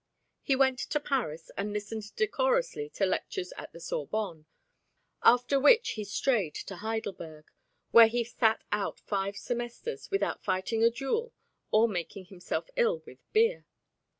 [0.41, 4.47] He went to Paris and listened decorously to lectures at the Sorbonne,
[5.21, 7.51] after which he strayed to Heidelberg,
[7.91, 11.33] where he sat out five semesters without fighting a duel
[11.69, 13.67] or making himself ill with beer.